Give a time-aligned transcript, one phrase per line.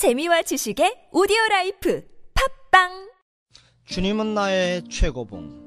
[0.00, 2.02] 재미와 지식의 오디오 라이프
[2.70, 3.10] 팟빵!
[3.84, 5.60] 주님은 나의 최고봉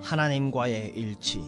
[0.00, 1.42] 하나님과의 일치.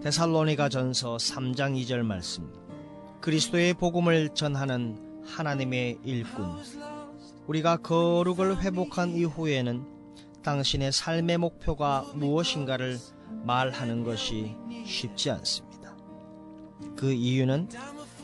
[0.00, 2.48] 데살로니가 전서 3장 2절 말씀.
[3.20, 6.62] 그리스도의 복음을 전하는 하나님의 일꾼.
[7.48, 9.84] 우리가 거룩을 회복한 이후에는
[10.44, 12.98] 당신의 삶의 목표가 무엇인가를
[13.42, 14.54] 말하는 것이
[14.86, 15.96] 쉽지 않습니다.
[16.96, 17.68] 그 이유는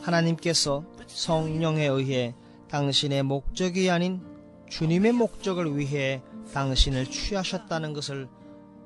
[0.07, 2.33] 하나님께서 성령에 의해
[2.69, 4.21] 당신의 목적이 아닌
[4.69, 6.21] 주님의 목적을 위해
[6.53, 8.29] 당신을 취하셨다는 것을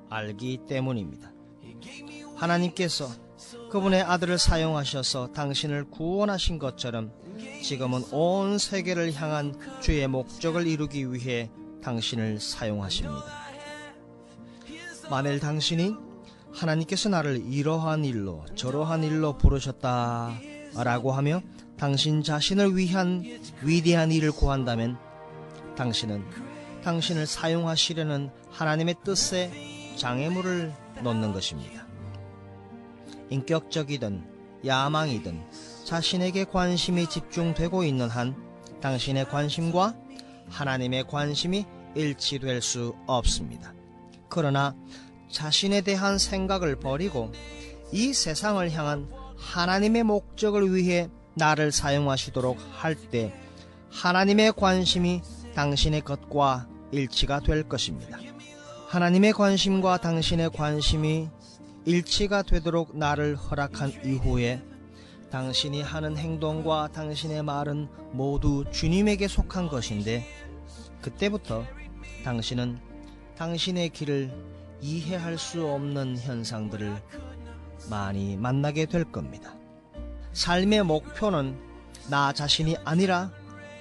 [0.10, 1.32] 알기 때문입니다.
[2.36, 3.08] 하나님께서
[3.70, 7.12] 그분의 아들을 사용하셔서 당신을 구원하신 것처럼
[7.62, 11.52] 지금은 온 세계를 향한 주의 목적을 이루기 위해
[11.84, 13.26] 당신을 사용하십니다.
[15.10, 15.96] 만일 당신이
[16.52, 21.42] 하나님께서 나를 이러한 일로 저러한 일로 부르셨다 라고 하며
[21.78, 23.24] 당신 자신을 위한
[23.62, 24.98] 위대한 일을 구한다면
[25.76, 26.24] 당신은
[26.84, 29.52] 당신을 사용하시려는 하나님의 뜻에
[29.98, 31.86] 장애물을 놓는 것입니다.
[33.30, 34.24] 인격적이든
[34.66, 35.41] 야망이든
[35.86, 38.35] 자신에게 관심이 집중되고 있는 한
[38.82, 39.96] 당신의 관심과
[40.50, 43.74] 하나님의 관심이 일치될 수 없습니다.
[44.30, 44.76] 그러나
[45.30, 47.32] 자신에 대한 생각을 버리고
[47.91, 49.10] 이 세상을 향한
[49.42, 53.34] 하나님의 목적을 위해 나를 사용하시도록 할 때
[53.90, 55.22] 하나님의 관심이
[55.56, 58.18] 당신의 것과 일치가 될 것입니다.
[58.88, 61.28] 하나님의 관심과 당신의 관심이
[61.86, 64.62] 일치가 되도록 나를 허락한 이후에
[65.30, 70.25] 당신이 하는 행동과 당신의 말은 모두 주님에게 속한 것인데
[71.02, 71.66] 그때부터
[72.24, 72.80] 당신은
[73.38, 74.31] 당신의 길을
[74.81, 76.96] 이해할 수 없는 현상들을
[77.90, 79.53] 많이 만나게 될 겁니다.
[80.34, 81.57] 삶의 목표는
[82.09, 83.31] 나 자신이 아니라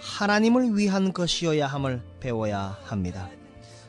[0.00, 3.28] 하나님을 위한 것이어야 함을 배워야 합니다.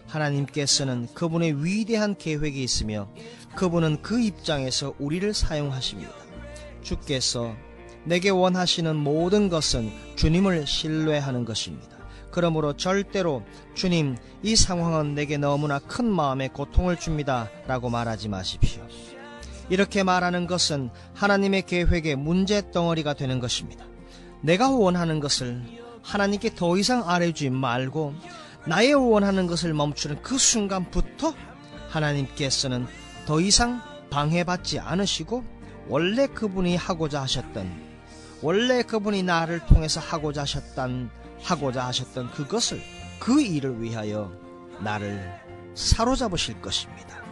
[0.07, 3.07] 하나님께서는 그분의 위대한 계획이 있으며
[3.55, 6.11] 그분은 그 입장에서 우리를 사용하십니다.
[6.81, 7.55] 주께서
[8.03, 11.97] 내게 원하시는 모든 것은 주님을 신뢰하는 것입니다.
[12.31, 13.43] 그러므로 절대로
[13.75, 17.49] 주님, 이 상황은 내게 너무나 큰 마음의 고통을 줍니다.
[17.67, 18.87] 라고 말하지 마십시오.
[19.71, 23.85] 이렇게 말하는 것은 하나님의 계획의 문제 덩어리가 되는 것입니다.
[24.41, 25.63] 내가 원하는 것을
[26.03, 28.13] 하나님께 더 이상 아뢰지 말고
[28.67, 31.33] 나의 원하는 것을 멈추는 그 순간부터
[31.87, 32.85] 하나님께서는
[33.25, 35.45] 더 이상 방해받지 않으시고
[35.87, 37.71] 원래 그분이 하고자 하셨던
[38.41, 41.09] 원래 그분이 나를 통해서 하고자 하셨던
[41.43, 42.81] 하고자 하셨던 그것을
[43.19, 44.33] 그 일을 위하여
[44.81, 45.33] 나를
[45.75, 47.30] 사로잡으실 것입니다.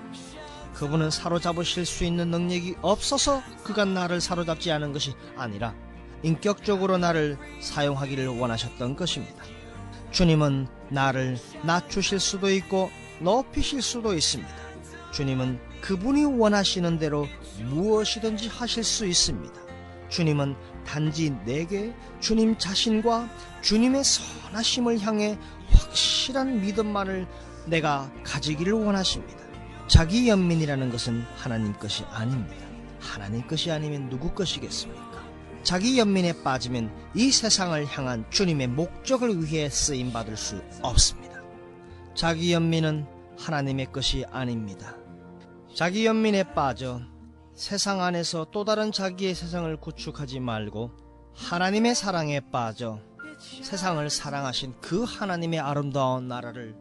[0.80, 5.76] 그분은 사로잡으실 수 있는 능력이 없어서 그가 나를 사로잡지 않은 것이 아니라
[6.24, 9.44] 인격적으로 나를 사용하기를 원하셨던 것입니다.
[10.12, 14.54] 주님은 나를 낮추실 수도 있고 높이실 수도 있습니다.
[15.12, 17.28] 주님은 그분이 원하시는 대로
[17.66, 19.54] 무엇이든지 하실 수 있습니다.
[20.08, 23.30] 주님은 단지 내게 주님 자신과
[23.62, 25.38] 주님의 선하심을 향해
[25.72, 27.28] 확실한 믿음만을
[27.66, 29.49] 내가 가지기를 원하십니다.
[29.90, 32.64] 자기 연민이라는 것은 하나님 것이 아닙니다.
[33.00, 35.24] 하나님 것이 아니면 누구 것이겠습니까?
[35.64, 41.42] 자기 연민에 빠지면 이 세상을 향한 주님의 목적을 위해 쓰임 받을 수 없습니다.
[42.14, 43.08] 자기 연민은
[43.40, 44.96] 하나님의 것이 아닙니다.
[45.74, 47.02] 자기 연민에 빠져
[47.56, 50.92] 세상 안에서 또 다른 자기의 세상을 구축하지 말고
[51.34, 53.00] 하나님의 사랑에 빠져
[53.40, 56.76] 세상을 사랑하신 그 하나님의 아름다운 나라를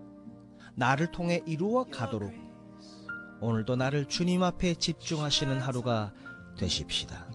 [0.75, 2.48] 나를 통해 이루어 가도록
[3.41, 6.13] 오늘도 나를 주님 앞에 집중하시는 하루가
[6.59, 7.27] 되십시다.